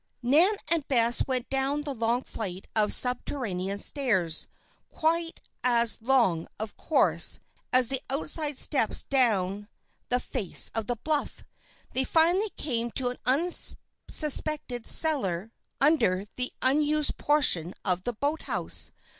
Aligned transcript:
Nan 0.23 0.55
and 0.67 0.87
Bess 0.87 1.27
went 1.27 1.47
down 1.47 1.81
the 1.83 1.93
long 1.93 2.23
flight 2.23 2.67
of 2.75 2.91
subterranean 2.91 3.77
stairs, 3.77 4.47
quite 4.89 5.39
as 5.63 6.01
long, 6.01 6.47
of 6.57 6.75
course, 6.75 7.37
as 7.71 7.89
the 7.89 8.01
outside 8.09 8.57
steps 8.57 9.03
down 9.03 9.67
the 10.09 10.19
face 10.19 10.71
of 10.73 10.87
the 10.87 10.95
bluff. 10.95 11.43
They 11.93 12.03
finally 12.03 12.49
came 12.57 12.89
to 12.93 13.09
an 13.09 13.17
unsuspected 13.27 14.87
cellar 14.87 15.51
under 15.79 16.25
the 16.35 16.51
unused 16.63 17.17
portion 17.19 17.75
of 17.85 18.01
the 18.01 18.13
boathouse. 18.13 18.91